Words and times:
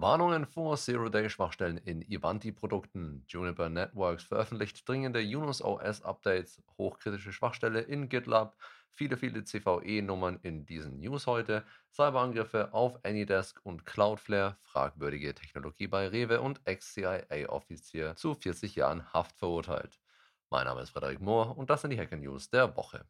Warnungen 0.00 0.46
vor 0.46 0.78
Zero-Day-Schwachstellen 0.78 1.76
in 1.76 2.00
Ivanti-Produkten. 2.00 3.22
Juniper 3.28 3.68
Networks 3.68 4.24
veröffentlicht 4.24 4.88
dringende 4.88 5.20
Yunus 5.20 5.60
OS-Updates, 5.60 6.62
hochkritische 6.78 7.34
Schwachstelle 7.34 7.80
in 7.82 8.08
GitLab, 8.08 8.56
viele, 8.92 9.18
viele 9.18 9.44
CVE-Nummern 9.44 10.38
in 10.40 10.64
diesen 10.64 11.00
News 11.00 11.26
heute, 11.26 11.66
Cyberangriffe 11.92 12.72
auf 12.72 13.04
Anydesk 13.04 13.60
und 13.62 13.84
Cloudflare, 13.84 14.56
fragwürdige 14.62 15.34
Technologie 15.34 15.86
bei 15.86 16.08
Rewe 16.08 16.40
und 16.40 16.62
Ex-CIA-Offizier 16.64 18.16
zu 18.16 18.32
40 18.32 18.76
Jahren 18.76 19.12
Haft 19.12 19.36
verurteilt. 19.36 20.00
Mein 20.48 20.64
Name 20.64 20.80
ist 20.80 20.90
Frederik 20.90 21.20
Mohr 21.20 21.58
und 21.58 21.68
das 21.68 21.82
sind 21.82 21.90
die 21.90 22.00
Hacker 22.00 22.16
News 22.16 22.48
der 22.48 22.74
Woche. 22.74 23.04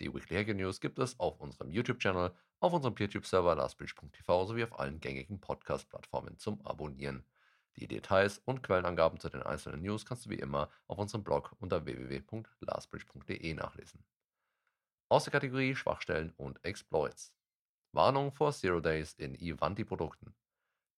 Die 0.00 0.12
Weekly 0.12 0.36
Hacker 0.36 0.52
News 0.52 0.80
gibt 0.80 0.98
es 0.98 1.18
auf 1.18 1.40
unserem 1.40 1.70
YouTube-Channel, 1.70 2.30
auf 2.60 2.72
unserem 2.74 2.94
PeerTube-Server 2.94 3.54
lastbridge.tv 3.54 4.44
sowie 4.44 4.64
auf 4.64 4.78
allen 4.78 5.00
gängigen 5.00 5.40
Podcast-Plattformen 5.40 6.36
zum 6.36 6.60
Abonnieren. 6.66 7.24
Die 7.76 7.88
Details 7.88 8.38
und 8.44 8.62
Quellenangaben 8.62 9.18
zu 9.20 9.30
den 9.30 9.42
einzelnen 9.42 9.80
News 9.80 10.04
kannst 10.04 10.26
du 10.26 10.30
wie 10.30 10.38
immer 10.38 10.70
auf 10.86 10.98
unserem 10.98 11.24
Blog 11.24 11.56
unter 11.60 11.86
www.lastbridge.de 11.86 13.54
nachlesen. 13.54 14.04
Aus 15.08 15.24
der 15.24 15.32
Kategorie 15.32 15.74
Schwachstellen 15.74 16.32
und 16.36 16.62
Exploits. 16.62 17.32
Warnung 17.92 18.32
vor 18.32 18.52
Zero 18.52 18.80
Days 18.80 19.14
in 19.14 19.34
Ivanti-Produkten. 19.34 20.34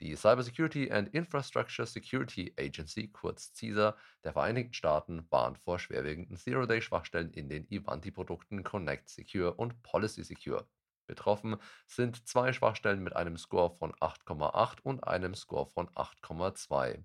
Die 0.01 0.15
Cybersecurity 0.15 0.93
and 0.93 1.13
Infrastructure 1.13 1.85
Security 1.85 2.55
Agency, 2.57 3.09
kurz 3.09 3.53
CISA, 3.53 3.97
der 4.23 4.33
Vereinigten 4.33 4.73
Staaten 4.73 5.27
warnt 5.29 5.59
vor 5.59 5.81
schwerwiegenden 5.81 6.37
Zero-Day-Schwachstellen 6.37 7.33
in 7.33 7.49
den 7.49 7.67
Ivanti-Produkten 7.69 8.63
Connect 8.63 9.09
Secure 9.09 9.55
und 9.55 9.83
Policy 9.83 10.23
Secure. 10.23 10.69
Betroffen 11.09 11.57
sind 11.89 12.29
zwei 12.29 12.53
Schwachstellen 12.53 13.03
mit 13.03 13.17
einem 13.17 13.37
Score 13.37 13.75
von 13.77 13.93
8,8 13.95 14.83
und 14.83 15.03
einem 15.03 15.35
Score 15.35 15.67
von 15.67 15.89
8,2. 15.89 17.03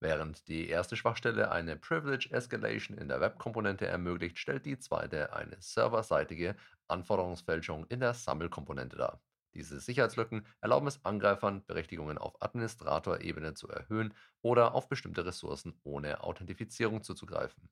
Während 0.00 0.46
die 0.46 0.68
erste 0.68 0.94
Schwachstelle 0.94 1.50
eine 1.50 1.76
Privilege 1.76 2.28
Escalation 2.32 2.98
in 2.98 3.08
der 3.08 3.22
Webkomponente 3.22 3.86
ermöglicht, 3.86 4.36
stellt 4.36 4.66
die 4.66 4.78
zweite 4.78 5.32
eine 5.32 5.56
serverseitige 5.58 6.54
Anforderungsfälschung 6.86 7.86
in 7.86 8.00
der 8.00 8.12
Sammelkomponente 8.12 8.96
dar. 8.96 9.22
Diese 9.56 9.80
Sicherheitslücken 9.80 10.46
erlauben 10.60 10.86
es 10.86 11.02
Angreifern, 11.06 11.64
Berechtigungen 11.64 12.18
auf 12.18 12.42
Administratorebene 12.42 13.54
zu 13.54 13.68
erhöhen 13.68 14.12
oder 14.42 14.74
auf 14.74 14.86
bestimmte 14.86 15.24
Ressourcen 15.24 15.80
ohne 15.82 16.22
Authentifizierung 16.22 17.02
zuzugreifen. 17.02 17.70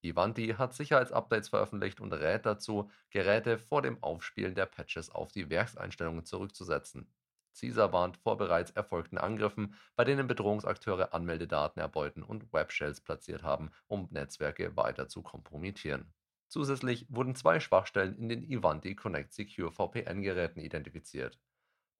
Ivanti 0.00 0.54
hat 0.56 0.72
Sicherheitsupdates 0.72 1.50
veröffentlicht 1.50 2.00
und 2.00 2.14
rät 2.14 2.46
dazu, 2.46 2.90
Geräte 3.10 3.58
vor 3.58 3.82
dem 3.82 4.02
Aufspielen 4.02 4.54
der 4.54 4.64
Patches 4.64 5.10
auf 5.10 5.30
die 5.30 5.50
Werkseinstellungen 5.50 6.24
zurückzusetzen. 6.24 7.12
CISA 7.52 7.92
warnt 7.92 8.16
vor 8.16 8.38
bereits 8.38 8.70
erfolgten 8.70 9.18
Angriffen, 9.18 9.74
bei 9.96 10.04
denen 10.04 10.28
Bedrohungsakteure 10.28 11.12
Anmeldedaten 11.12 11.78
erbeuten 11.78 12.22
und 12.22 12.54
Webshells 12.54 13.02
platziert 13.02 13.42
haben, 13.42 13.70
um 13.86 14.08
Netzwerke 14.12 14.78
weiter 14.78 15.08
zu 15.08 15.22
kompromittieren. 15.22 16.14
Zusätzlich 16.48 17.06
wurden 17.10 17.34
zwei 17.34 17.60
Schwachstellen 17.60 18.16
in 18.16 18.28
den 18.28 18.42
Ivanti 18.42 18.94
Connect 18.94 19.32
Secure 19.32 19.70
VPN-Geräten 19.70 20.60
identifiziert. 20.60 21.38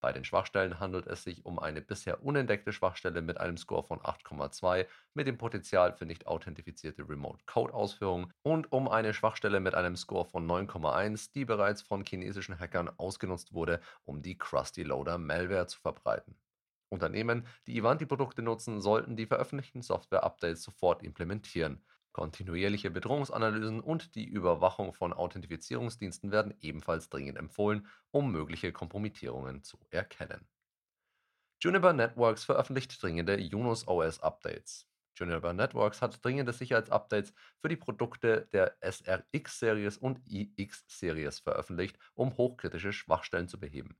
Bei 0.00 0.12
den 0.12 0.24
Schwachstellen 0.24 0.78
handelt 0.78 1.08
es 1.08 1.24
sich 1.24 1.44
um 1.44 1.58
eine 1.58 1.80
bisher 1.82 2.22
unentdeckte 2.22 2.72
Schwachstelle 2.72 3.20
mit 3.20 3.38
einem 3.38 3.56
Score 3.56 3.82
von 3.82 3.98
8,2 3.98 4.86
mit 5.12 5.26
dem 5.26 5.38
Potenzial 5.38 5.92
für 5.92 6.06
nicht 6.06 6.28
authentifizierte 6.28 7.08
Remote-Code-Ausführungen 7.08 8.32
und 8.42 8.70
um 8.70 8.88
eine 8.88 9.12
Schwachstelle 9.12 9.58
mit 9.58 9.74
einem 9.74 9.96
Score 9.96 10.24
von 10.24 10.46
9,1, 10.46 11.32
die 11.34 11.44
bereits 11.44 11.82
von 11.82 12.04
chinesischen 12.04 12.60
Hackern 12.60 12.88
ausgenutzt 12.96 13.52
wurde, 13.52 13.80
um 14.04 14.22
die 14.22 14.38
Krusty 14.38 14.84
Loader 14.84 15.18
Malware 15.18 15.66
zu 15.66 15.80
verbreiten. 15.80 16.38
Unternehmen, 16.90 17.46
die 17.66 17.76
Ivanti-Produkte 17.76 18.40
nutzen, 18.42 18.80
sollten 18.80 19.16
die 19.16 19.26
veröffentlichten 19.26 19.82
Software-Updates 19.82 20.62
sofort 20.62 21.02
implementieren. 21.02 21.84
Kontinuierliche 22.18 22.90
Bedrohungsanalysen 22.90 23.78
und 23.78 24.16
die 24.16 24.24
Überwachung 24.24 24.92
von 24.92 25.12
Authentifizierungsdiensten 25.12 26.32
werden 26.32 26.52
ebenfalls 26.60 27.08
dringend 27.08 27.38
empfohlen, 27.38 27.86
um 28.10 28.32
mögliche 28.32 28.72
Kompromittierungen 28.72 29.62
zu 29.62 29.78
erkennen. 29.90 30.48
Juniper 31.60 31.92
Networks 31.92 32.42
veröffentlicht 32.42 33.00
dringende 33.00 33.38
Yunus 33.38 33.86
OS 33.86 34.18
Updates. 34.18 34.88
Juniper 35.14 35.52
Networks 35.52 36.02
hat 36.02 36.24
dringende 36.24 36.52
Sicherheitsupdates 36.52 37.32
für 37.60 37.68
die 37.68 37.76
Produkte 37.76 38.48
der 38.52 38.76
SRX-Series 38.80 39.96
und 39.96 40.20
iX-Series 40.26 41.38
veröffentlicht, 41.38 42.00
um 42.14 42.36
hochkritische 42.36 42.92
Schwachstellen 42.92 43.46
zu 43.46 43.60
beheben. 43.60 43.96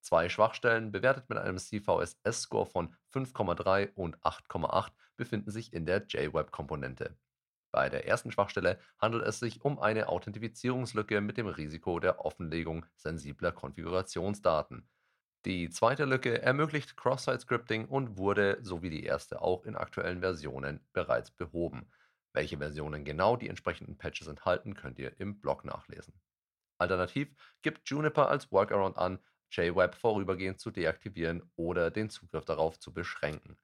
Zwei 0.00 0.30
Schwachstellen, 0.30 0.92
bewertet 0.92 1.28
mit 1.28 1.36
einem 1.36 1.58
CVSS-Score 1.58 2.64
von 2.64 2.96
5,3 3.12 3.92
und 3.96 4.18
8,8, 4.20 4.92
befinden 5.16 5.50
sich 5.50 5.74
in 5.74 5.84
der 5.84 6.06
JWeb-Komponente. 6.06 7.18
Bei 7.72 7.88
der 7.88 8.06
ersten 8.06 8.32
Schwachstelle 8.32 8.80
handelt 8.98 9.24
es 9.24 9.38
sich 9.38 9.64
um 9.64 9.78
eine 9.78 10.08
Authentifizierungslücke 10.08 11.20
mit 11.20 11.36
dem 11.36 11.46
Risiko 11.46 12.00
der 12.00 12.24
Offenlegung 12.24 12.84
sensibler 12.96 13.52
Konfigurationsdaten. 13.52 14.88
Die 15.44 15.70
zweite 15.70 16.04
Lücke 16.04 16.42
ermöglicht 16.42 16.96
Cross-Site-Scripting 16.96 17.86
und 17.86 18.18
wurde, 18.18 18.58
so 18.60 18.82
wie 18.82 18.90
die 18.90 19.04
erste 19.04 19.40
auch 19.40 19.64
in 19.64 19.76
aktuellen 19.76 20.20
Versionen, 20.20 20.86
bereits 20.92 21.30
behoben. 21.30 21.90
Welche 22.32 22.58
Versionen 22.58 23.04
genau 23.04 23.36
die 23.36 23.48
entsprechenden 23.48 23.96
Patches 23.96 24.26
enthalten, 24.26 24.74
könnt 24.74 24.98
ihr 24.98 25.18
im 25.18 25.40
Blog 25.40 25.64
nachlesen. 25.64 26.20
Alternativ 26.78 27.34
gibt 27.62 27.88
Juniper 27.88 28.28
als 28.28 28.52
Workaround 28.52 28.98
an, 28.98 29.18
JWeb 29.50 29.94
vorübergehend 29.94 30.60
zu 30.60 30.70
deaktivieren 30.70 31.50
oder 31.56 31.90
den 31.90 32.10
Zugriff 32.10 32.44
darauf 32.44 32.78
zu 32.78 32.92
beschränken. 32.92 33.56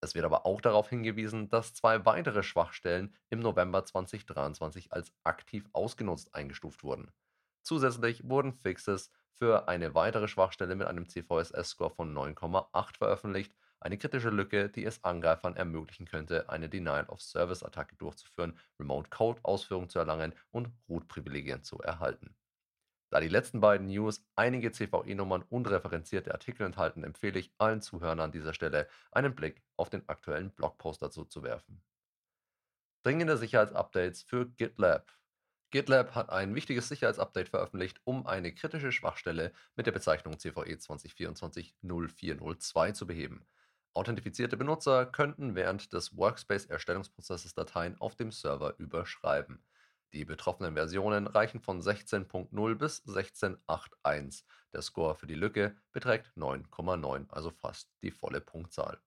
Es 0.00 0.14
wird 0.14 0.24
aber 0.24 0.46
auch 0.46 0.60
darauf 0.60 0.88
hingewiesen, 0.88 1.48
dass 1.48 1.74
zwei 1.74 2.04
weitere 2.06 2.42
Schwachstellen 2.42 3.14
im 3.30 3.40
November 3.40 3.84
2023 3.84 4.92
als 4.92 5.12
aktiv 5.24 5.68
ausgenutzt 5.72 6.34
eingestuft 6.34 6.84
wurden. 6.84 7.10
Zusätzlich 7.62 8.28
wurden 8.28 8.52
Fixes 8.52 9.10
für 9.32 9.68
eine 9.68 9.94
weitere 9.94 10.28
Schwachstelle 10.28 10.76
mit 10.76 10.86
einem 10.86 11.08
CVSS-Score 11.08 11.90
von 11.90 12.16
9,8 12.16 12.96
veröffentlicht, 12.98 13.54
eine 13.80 13.98
kritische 13.98 14.30
Lücke, 14.30 14.68
die 14.68 14.84
es 14.84 15.04
Angreifern 15.04 15.54
ermöglichen 15.54 16.06
könnte, 16.06 16.48
eine 16.48 16.68
Denial-of-Service-Attacke 16.68 17.96
durchzuführen, 17.96 18.58
Remote-Code-Ausführungen 18.80 19.88
zu 19.88 19.98
erlangen 19.98 20.34
und 20.50 20.70
Root-Privilegien 20.88 21.62
zu 21.62 21.78
erhalten. 21.78 22.34
Da 23.10 23.20
die 23.20 23.28
letzten 23.28 23.60
beiden 23.60 23.86
News 23.86 24.22
einige 24.36 24.70
CVE-Nummern 24.70 25.42
und 25.48 25.70
referenzierte 25.70 26.32
Artikel 26.32 26.66
enthalten, 26.66 27.04
empfehle 27.04 27.38
ich 27.38 27.54
allen 27.56 27.80
Zuhörern 27.80 28.20
an 28.20 28.32
dieser 28.32 28.52
Stelle, 28.52 28.86
einen 29.10 29.34
Blick 29.34 29.62
auf 29.76 29.88
den 29.88 30.06
aktuellen 30.08 30.50
Blogpost 30.50 31.00
dazu 31.00 31.24
zu 31.24 31.42
werfen. 31.42 31.82
Dringende 33.02 33.38
Sicherheitsupdates 33.38 34.24
für 34.24 34.46
GitLab. 34.46 35.10
GitLab 35.70 36.14
hat 36.14 36.30
ein 36.30 36.54
wichtiges 36.54 36.88
Sicherheitsupdate 36.88 37.48
veröffentlicht, 37.48 38.00
um 38.04 38.26
eine 38.26 38.54
kritische 38.54 38.92
Schwachstelle 38.92 39.52
mit 39.76 39.86
der 39.86 39.92
Bezeichnung 39.92 40.38
CVE 40.38 40.74
2024-0402 40.74 42.92
zu 42.92 43.06
beheben. 43.06 43.46
Authentifizierte 43.94 44.56
Benutzer 44.56 45.06
könnten 45.06 45.54
während 45.54 45.92
des 45.92 46.16
Workspace-Erstellungsprozesses 46.16 47.54
Dateien 47.54 48.00
auf 48.00 48.16
dem 48.16 48.30
Server 48.30 48.74
überschreiben. 48.78 49.62
Die 50.12 50.24
betroffenen 50.24 50.74
Versionen 50.74 51.26
reichen 51.26 51.60
von 51.60 51.82
16.0 51.82 52.74
bis 52.76 53.04
16.8.1. 53.04 54.44
Der 54.72 54.82
Score 54.82 55.14
für 55.14 55.26
die 55.26 55.34
Lücke 55.34 55.76
beträgt 55.92 56.30
9,9, 56.36 57.28
also 57.30 57.50
fast 57.50 57.90
die 58.02 58.10
volle 58.10 58.40
Punktzahl. 58.40 58.98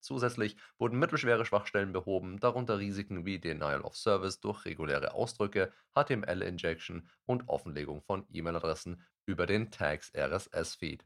Zusätzlich 0.00 0.56
wurden 0.78 0.98
mittelschwere 0.98 1.44
Schwachstellen 1.44 1.92
behoben, 1.92 2.38
darunter 2.38 2.78
Risiken 2.78 3.26
wie 3.26 3.38
Denial 3.38 3.82
of 3.82 3.96
Service 3.96 4.40
durch 4.40 4.64
reguläre 4.64 5.12
Ausdrücke, 5.12 5.72
HTML-Injection 5.94 7.08
und 7.26 7.48
Offenlegung 7.48 8.02
von 8.02 8.26
E-Mail-Adressen 8.32 9.04
über 9.26 9.46
den 9.46 9.70
Tags 9.70 10.12
RSS-Feed. 10.14 11.04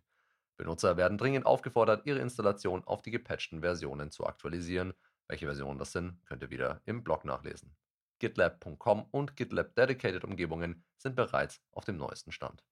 Benutzer 0.56 0.96
werden 0.96 1.18
dringend 1.18 1.46
aufgefordert, 1.46 2.06
ihre 2.06 2.20
Installation 2.20 2.84
auf 2.84 3.02
die 3.02 3.10
gepatchten 3.10 3.60
Versionen 3.62 4.10
zu 4.10 4.26
aktualisieren. 4.26 4.92
Welche 5.26 5.46
Versionen 5.46 5.78
das 5.78 5.92
sind, 5.92 6.24
könnt 6.26 6.42
ihr 6.42 6.50
wieder 6.50 6.82
im 6.84 7.02
Blog 7.02 7.24
nachlesen. 7.24 7.74
GitLab.com 8.22 9.08
und 9.10 9.34
GitLab 9.36 9.74
Dedicated 9.74 10.22
Umgebungen 10.22 10.84
sind 10.96 11.16
bereits 11.16 11.60
auf 11.72 11.84
dem 11.84 11.96
neuesten 11.96 12.30
Stand. 12.30 12.62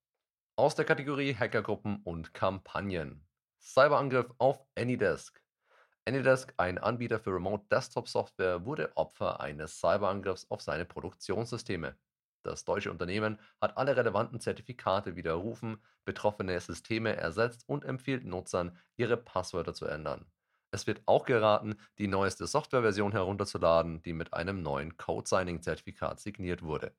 Aus 0.54 0.76
der 0.76 0.84
Kategorie 0.84 1.34
Hackergruppen 1.34 2.02
und 2.04 2.32
Kampagnen. 2.32 3.26
Cyberangriff 3.60 4.32
auf 4.38 4.64
Anydesk. 4.78 5.42
Anydesk, 6.06 6.54
ein 6.56 6.78
Anbieter 6.78 7.18
für 7.18 7.34
Remote 7.34 7.66
Desktop 7.68 8.08
Software, 8.08 8.64
wurde 8.64 8.96
Opfer 8.96 9.40
eines 9.40 9.80
Cyberangriffs 9.80 10.48
auf 10.50 10.60
seine 10.62 10.84
Produktionssysteme. 10.84 11.98
Das 12.44 12.64
deutsche 12.64 12.92
Unternehmen 12.92 13.40
hat 13.60 13.76
alle 13.76 13.96
relevanten 13.96 14.38
Zertifikate 14.38 15.16
widerrufen, 15.16 15.82
betroffene 16.04 16.60
Systeme 16.60 17.16
ersetzt 17.16 17.64
und 17.66 17.84
empfiehlt 17.84 18.24
Nutzern, 18.24 18.78
ihre 18.96 19.16
Passwörter 19.16 19.74
zu 19.74 19.86
ändern. 19.86 20.30
Es 20.72 20.86
wird 20.86 21.02
auch 21.06 21.24
geraten, 21.24 21.76
die 21.98 22.06
neueste 22.06 22.46
Softwareversion 22.46 23.12
herunterzuladen, 23.12 24.02
die 24.02 24.12
mit 24.12 24.32
einem 24.32 24.62
neuen 24.62 24.96
Code-Signing-Zertifikat 24.96 26.20
signiert 26.20 26.62
wurde. 26.62 26.94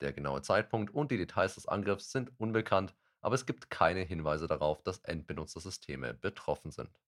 Der 0.00 0.12
genaue 0.14 0.40
Zeitpunkt 0.40 0.94
und 0.94 1.10
die 1.10 1.18
Details 1.18 1.56
des 1.56 1.68
Angriffs 1.68 2.10
sind 2.10 2.32
unbekannt, 2.38 2.94
aber 3.20 3.34
es 3.34 3.44
gibt 3.44 3.68
keine 3.68 4.00
Hinweise 4.00 4.46
darauf, 4.46 4.82
dass 4.82 5.00
Endbenutzersysteme 5.00 6.14
betroffen 6.14 6.70
sind. 6.70 6.98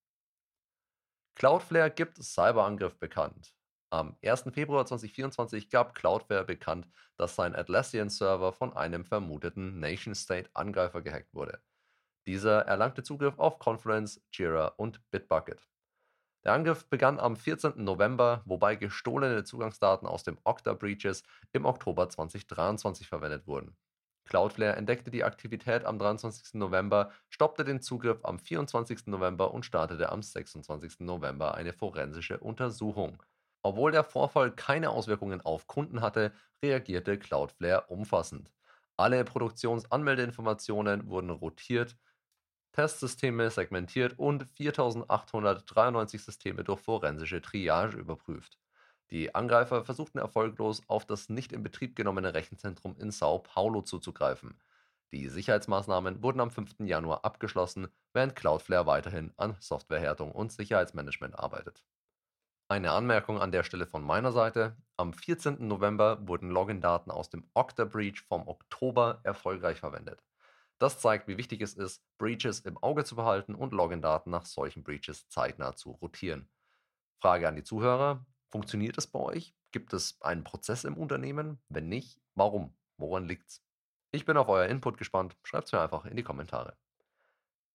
Cloudflare 1.34 1.90
gibt 1.90 2.22
Cyberangriff 2.22 2.98
bekannt. 2.98 3.54
Am 3.90 4.16
1. 4.22 4.44
Februar 4.52 4.84
2024 4.84 5.70
gab 5.70 5.94
Cloudflare 5.94 6.44
bekannt, 6.44 6.88
dass 7.16 7.36
sein 7.36 7.54
Atlassian-Server 7.54 8.52
von 8.52 8.76
einem 8.76 9.06
vermuteten 9.06 9.80
Nation-State-Angreifer 9.80 11.00
gehackt 11.00 11.32
wurde. 11.32 11.62
Dieser 12.26 12.60
erlangte 12.66 13.02
Zugriff 13.02 13.38
auf 13.38 13.58
Confluence, 13.58 14.22
Jira 14.30 14.68
und 14.68 15.00
Bitbucket. 15.10 15.71
Der 16.44 16.54
Angriff 16.54 16.86
begann 16.88 17.20
am 17.20 17.36
14. 17.36 17.84
November, 17.84 18.42
wobei 18.46 18.74
gestohlene 18.74 19.44
Zugangsdaten 19.44 20.08
aus 20.08 20.24
dem 20.24 20.38
Okta 20.42 20.74
Breaches 20.74 21.22
im 21.52 21.64
Oktober 21.64 22.08
2023 22.08 23.06
verwendet 23.06 23.46
wurden. 23.46 23.76
Cloudflare 24.24 24.76
entdeckte 24.76 25.10
die 25.10 25.24
Aktivität 25.24 25.84
am 25.84 25.98
23. 25.98 26.54
November, 26.54 27.12
stoppte 27.28 27.64
den 27.64 27.80
Zugriff 27.80 28.24
am 28.24 28.38
24. 28.38 29.06
November 29.06 29.52
und 29.52 29.64
startete 29.64 30.10
am 30.10 30.22
26. 30.22 31.00
November 31.00 31.54
eine 31.54 31.72
forensische 31.72 32.38
Untersuchung. 32.38 33.22
Obwohl 33.62 33.92
der 33.92 34.04
Vorfall 34.04 34.50
keine 34.50 34.90
Auswirkungen 34.90 35.40
auf 35.40 35.66
Kunden 35.68 36.00
hatte, 36.00 36.32
reagierte 36.62 37.18
Cloudflare 37.18 37.86
umfassend. 37.86 38.50
Alle 38.96 39.24
Produktionsanmeldeinformationen 39.24 41.08
wurden 41.08 41.30
rotiert, 41.30 41.96
Testsysteme 42.72 43.50
segmentiert 43.50 44.18
und 44.18 44.48
4893 44.48 46.24
Systeme 46.24 46.64
durch 46.64 46.80
forensische 46.80 47.42
Triage 47.42 47.98
überprüft. 47.98 48.58
Die 49.10 49.34
Angreifer 49.34 49.84
versuchten 49.84 50.18
erfolglos 50.18 50.82
auf 50.86 51.04
das 51.04 51.28
nicht 51.28 51.52
in 51.52 51.62
Betrieb 51.62 51.94
genommene 51.96 52.32
Rechenzentrum 52.32 52.96
in 52.98 53.10
Sao 53.10 53.40
Paulo 53.40 53.82
zuzugreifen. 53.82 54.58
Die 55.12 55.28
Sicherheitsmaßnahmen 55.28 56.22
wurden 56.22 56.40
am 56.40 56.50
5. 56.50 56.76
Januar 56.80 57.22
abgeschlossen, 57.26 57.88
während 58.14 58.34
Cloudflare 58.34 58.86
weiterhin 58.86 59.30
an 59.36 59.56
Softwarehärtung 59.60 60.32
und 60.32 60.50
Sicherheitsmanagement 60.50 61.38
arbeitet. 61.38 61.84
Eine 62.68 62.92
Anmerkung 62.92 63.38
an 63.38 63.52
der 63.52 63.64
Stelle 63.64 63.86
von 63.86 64.02
meiner 64.02 64.32
Seite. 64.32 64.78
Am 64.96 65.12
14. 65.12 65.68
November 65.68 66.26
wurden 66.26 66.48
Login-Daten 66.48 67.10
aus 67.10 67.28
dem 67.28 67.44
Okta 67.52 67.84
Breach 67.84 68.22
vom 68.22 68.48
Oktober 68.48 69.20
erfolgreich 69.24 69.80
verwendet. 69.80 70.24
Das 70.82 70.98
zeigt, 70.98 71.28
wie 71.28 71.36
wichtig 71.36 71.60
es 71.60 71.74
ist, 71.74 72.02
Breaches 72.18 72.58
im 72.58 72.76
Auge 72.76 73.04
zu 73.04 73.14
behalten 73.14 73.54
und 73.54 73.72
Login-Daten 73.72 74.30
nach 74.30 74.44
solchen 74.44 74.82
Breaches 74.82 75.28
zeitnah 75.28 75.76
zu 75.76 75.92
rotieren. 75.92 76.50
Frage 77.20 77.46
an 77.46 77.54
die 77.54 77.62
Zuhörer: 77.62 78.26
Funktioniert 78.50 78.98
es 78.98 79.06
bei 79.06 79.20
euch? 79.20 79.54
Gibt 79.70 79.92
es 79.92 80.20
einen 80.22 80.42
Prozess 80.42 80.82
im 80.82 80.96
Unternehmen? 80.96 81.62
Wenn 81.68 81.88
nicht, 81.88 82.20
warum? 82.34 82.76
Woran 82.96 83.28
liegt's? 83.28 83.62
Ich 84.10 84.24
bin 84.24 84.36
auf 84.36 84.48
euer 84.48 84.66
Input 84.66 84.98
gespannt. 84.98 85.36
Schreibt 85.44 85.66
es 85.66 85.72
mir 85.72 85.80
einfach 85.80 86.04
in 86.04 86.16
die 86.16 86.24
Kommentare. 86.24 86.76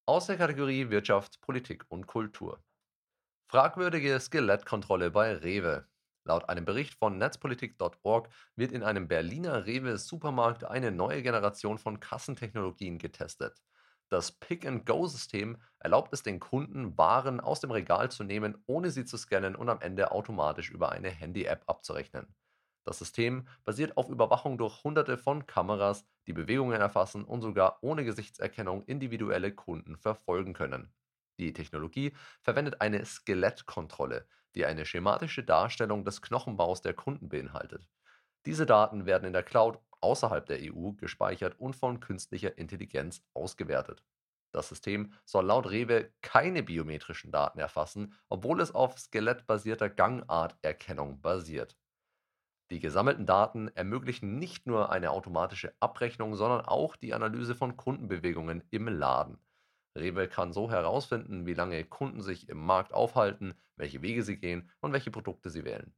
Aus 0.05 0.25
der 0.25 0.35
Kategorie 0.35 0.89
Wirtschaft, 0.89 1.39
Politik 1.39 1.85
und 1.87 2.07
Kultur. 2.07 2.61
Fragwürdige 3.47 4.19
Skelettkontrolle 4.19 5.11
bei 5.11 5.33
Rewe. 5.33 5.87
Laut 6.27 6.49
einem 6.49 6.65
Bericht 6.65 6.93
von 6.93 7.17
netzpolitik.org 7.17 8.27
wird 8.57 8.73
in 8.73 8.83
einem 8.83 9.07
Berliner 9.07 9.65
Rewe-Supermarkt 9.65 10.65
eine 10.65 10.91
neue 10.91 11.23
Generation 11.23 11.77
von 11.77 12.01
Kassentechnologien 12.01 12.97
getestet. 12.97 13.61
Das 14.09 14.33
Pick-and-Go-System 14.33 15.57
erlaubt 15.79 16.13
es 16.13 16.23
den 16.23 16.41
Kunden, 16.41 16.97
Waren 16.97 17.39
aus 17.39 17.61
dem 17.61 17.71
Regal 17.71 18.11
zu 18.11 18.25
nehmen, 18.25 18.61
ohne 18.65 18.91
sie 18.91 19.05
zu 19.05 19.15
scannen 19.15 19.55
und 19.55 19.69
am 19.69 19.79
Ende 19.79 20.11
automatisch 20.11 20.69
über 20.69 20.91
eine 20.91 21.09
Handy-App 21.09 21.63
abzurechnen. 21.65 22.35
Das 22.83 22.99
System 22.99 23.47
basiert 23.63 23.95
auf 23.95 24.09
Überwachung 24.09 24.57
durch 24.57 24.83
hunderte 24.83 25.17
von 25.17 25.45
Kameras, 25.45 26.05
die 26.25 26.33
Bewegungen 26.33 26.81
erfassen 26.81 27.23
und 27.23 27.41
sogar 27.41 27.77
ohne 27.81 28.03
Gesichtserkennung 28.03 28.83
individuelle 28.83 29.53
Kunden 29.53 29.95
verfolgen 29.95 30.53
können. 30.53 30.93
Die 31.39 31.53
Technologie 31.53 32.13
verwendet 32.41 32.81
eine 32.81 33.05
Skelettkontrolle, 33.05 34.27
die 34.57 34.65
eine 34.65 34.87
schematische 34.87 35.43
Darstellung 35.43 36.03
des 36.03 36.23
Knochenbaus 36.23 36.81
der 36.81 36.95
Kunden 36.95 37.29
beinhaltet. 37.29 37.87
Diese 38.47 38.65
Daten 38.65 39.05
werden 39.05 39.25
in 39.25 39.33
der 39.33 39.43
Cloud 39.43 39.79
außerhalb 40.01 40.47
der 40.47 40.59
EU 40.61 40.93
gespeichert 40.93 41.59
und 41.59 41.75
von 41.75 41.99
künstlicher 41.99 42.57
Intelligenz 42.57 43.21
ausgewertet. 43.35 44.03
Das 44.51 44.69
System 44.69 45.13
soll 45.25 45.45
laut 45.45 45.69
Rewe 45.69 46.11
keine 46.23 46.63
biometrischen 46.63 47.31
Daten 47.31 47.59
erfassen, 47.59 48.15
obwohl 48.29 48.59
es 48.59 48.73
auf 48.73 48.97
skelettbasierter 48.97 49.91
Gangarterkennung 49.91 51.21
basiert. 51.21 51.77
Die 52.71 52.79
gesammelten 52.79 53.27
Daten 53.27 53.67
ermöglichen 53.75 54.39
nicht 54.39 54.65
nur 54.65 54.91
eine 54.91 55.11
automatische 55.11 55.75
Abrechnung, 55.79 56.35
sondern 56.35 56.61
auch 56.61 56.95
die 56.95 57.13
Analyse 57.13 57.53
von 57.53 57.77
Kundenbewegungen 57.77 58.63
im 58.71 58.87
Laden. 58.87 59.37
Rewe 59.97 60.27
kann 60.27 60.53
so 60.53 60.69
herausfinden, 60.69 61.45
wie 61.45 61.53
lange 61.53 61.83
Kunden 61.83 62.21
sich 62.21 62.49
im 62.49 62.57
Markt 62.57 62.93
aufhalten, 62.93 63.53
welche 63.75 64.01
Wege 64.01 64.23
sie 64.23 64.37
gehen 64.37 64.69
und 64.79 64.93
welche 64.93 65.11
Produkte 65.11 65.49
sie 65.49 65.65
wählen. 65.65 65.93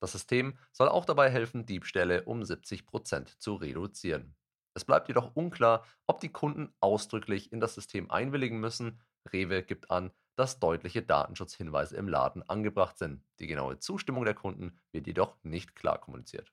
Das 0.00 0.12
System 0.12 0.58
soll 0.72 0.88
auch 0.88 1.04
dabei 1.04 1.30
helfen, 1.30 1.66
Diebstähle 1.66 2.24
um 2.24 2.42
70% 2.42 3.38
zu 3.38 3.54
reduzieren. 3.54 4.36
Es 4.74 4.84
bleibt 4.84 5.08
jedoch 5.08 5.34
unklar, 5.34 5.84
ob 6.06 6.20
die 6.20 6.32
Kunden 6.32 6.74
ausdrücklich 6.80 7.52
in 7.52 7.60
das 7.60 7.74
System 7.74 8.10
einwilligen 8.10 8.58
müssen. 8.58 9.00
Rewe 9.32 9.62
gibt 9.62 9.90
an, 9.90 10.10
dass 10.36 10.58
deutliche 10.58 11.02
Datenschutzhinweise 11.02 11.96
im 11.96 12.08
Laden 12.08 12.42
angebracht 12.42 12.98
sind. 12.98 13.24
Die 13.38 13.46
genaue 13.46 13.78
Zustimmung 13.78 14.24
der 14.24 14.34
Kunden 14.34 14.78
wird 14.92 15.06
jedoch 15.06 15.36
nicht 15.42 15.76
klar 15.76 15.98
kommuniziert. 15.98 16.52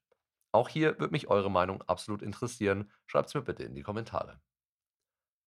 Auch 0.54 0.70
hier 0.70 1.00
würde 1.00 1.12
mich 1.12 1.28
eure 1.28 1.50
Meinung 1.50 1.82
absolut 1.84 2.22
interessieren. 2.22 2.92
Schreibt 3.08 3.30
es 3.30 3.34
mir 3.34 3.42
bitte 3.42 3.64
in 3.64 3.74
die 3.74 3.84
Kommentare. 3.84 4.40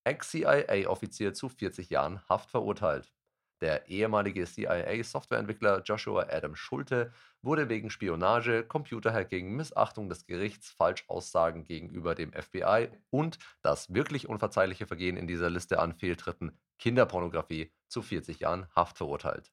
Ex-CIA-Offizier 0.05 1.35
zu 1.35 1.49
40 1.49 1.91
Jahren 1.91 2.21
Haft 2.29 2.51
verurteilt. 2.51 3.12
Der 3.61 3.89
ehemalige 3.89 4.45
CIA-Softwareentwickler 4.45 5.83
Joshua 5.83 6.27
Adam 6.31 6.55
Schulte 6.55 7.12
wurde 7.41 7.71
wegen 7.71 7.89
Spionage, 7.89 8.65
Computerhacking, 8.65 9.56
Missachtung 9.56 10.11
des 10.11 10.27
Gerichts, 10.27 10.71
Falschaussagen 10.71 11.65
gegenüber 11.65 12.15
dem 12.15 12.33
FBI 12.33 12.91
und 13.09 13.39
das 13.62 13.95
wirklich 13.95 14.29
unverzeihliche 14.29 14.87
Vergehen 14.87 15.17
in 15.17 15.27
dieser 15.27 15.49
Liste 15.49 15.79
an 15.79 15.95
Fehltritten 15.95 16.59
Kinderpornografie 16.79 17.73
zu 17.89 18.03
40 18.03 18.41
Jahren 18.41 18.67
Haft 18.75 18.99
verurteilt. 18.99 19.53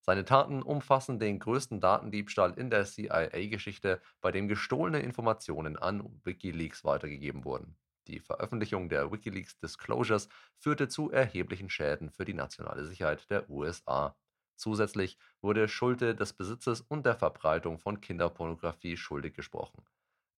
Seine 0.00 0.24
Taten 0.24 0.62
umfassen 0.62 1.18
den 1.18 1.38
größten 1.38 1.80
Datendiebstahl 1.80 2.54
in 2.54 2.70
der 2.70 2.84
CIA-Geschichte, 2.84 4.00
bei 4.20 4.30
dem 4.30 4.46
gestohlene 4.46 5.00
Informationen 5.00 5.76
an 5.76 6.20
Wikileaks 6.24 6.84
weitergegeben 6.84 7.44
wurden. 7.44 7.76
Die 8.08 8.20
Veröffentlichung 8.20 8.88
der 8.88 9.12
WikiLeaks 9.12 9.58
Disclosures 9.58 10.30
führte 10.56 10.88
zu 10.88 11.10
erheblichen 11.10 11.68
Schäden 11.68 12.10
für 12.10 12.24
die 12.24 12.32
nationale 12.32 12.86
Sicherheit 12.86 13.28
der 13.28 13.48
USA. 13.50 14.16
Zusätzlich 14.56 15.18
wurde 15.42 15.68
Schulte 15.68 16.14
des 16.14 16.32
Besitzes 16.32 16.80
und 16.80 17.04
der 17.04 17.16
Verbreitung 17.16 17.78
von 17.78 18.00
Kinderpornografie 18.00 18.96
schuldig 18.96 19.34
gesprochen. 19.34 19.84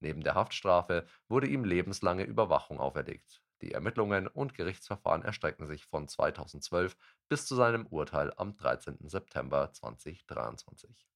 Neben 0.00 0.22
der 0.22 0.34
Haftstrafe 0.34 1.06
wurde 1.28 1.46
ihm 1.46 1.64
lebenslange 1.64 2.24
Überwachung 2.24 2.80
auferlegt. 2.80 3.40
Die 3.62 3.72
Ermittlungen 3.72 4.26
und 4.26 4.54
Gerichtsverfahren 4.54 5.22
erstrecken 5.22 5.66
sich 5.66 5.84
von 5.84 6.08
2012 6.08 6.96
bis 7.28 7.46
zu 7.46 7.54
seinem 7.54 7.86
Urteil 7.86 8.32
am 8.36 8.56
13. 8.56 9.08
September 9.08 9.72
2023. 9.72 11.09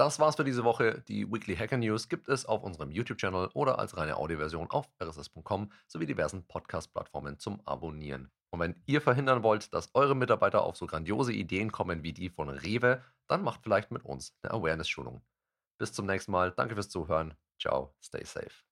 Das 0.00 0.18
war's 0.18 0.36
für 0.36 0.44
diese 0.44 0.64
Woche. 0.64 1.02
Die 1.08 1.30
Weekly 1.30 1.54
Hacker 1.54 1.76
News 1.76 2.08
gibt 2.08 2.30
es 2.30 2.46
auf 2.46 2.62
unserem 2.62 2.90
YouTube-Channel 2.90 3.50
oder 3.52 3.78
als 3.78 3.98
reine 3.98 4.16
Audioversion 4.16 4.70
auf 4.70 4.88
rss.com 4.98 5.70
sowie 5.88 6.06
diversen 6.06 6.42
Podcast-Plattformen 6.46 7.38
zum 7.38 7.60
Abonnieren. 7.66 8.30
Und 8.48 8.60
wenn 8.60 8.82
ihr 8.86 9.02
verhindern 9.02 9.42
wollt, 9.42 9.74
dass 9.74 9.90
eure 9.92 10.16
Mitarbeiter 10.16 10.62
auf 10.62 10.78
so 10.78 10.86
grandiose 10.86 11.34
Ideen 11.34 11.70
kommen 11.70 12.02
wie 12.02 12.14
die 12.14 12.30
von 12.30 12.48
Rewe, 12.48 13.04
dann 13.28 13.42
macht 13.42 13.60
vielleicht 13.62 13.90
mit 13.90 14.06
uns 14.06 14.34
eine 14.40 14.54
Awareness-Schulung. 14.54 15.20
Bis 15.76 15.92
zum 15.92 16.06
nächsten 16.06 16.32
Mal. 16.32 16.50
Danke 16.52 16.76
fürs 16.76 16.88
Zuhören. 16.88 17.34
Ciao. 17.60 17.94
Stay 18.02 18.24
safe. 18.24 18.69